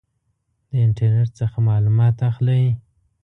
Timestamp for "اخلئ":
2.29-2.63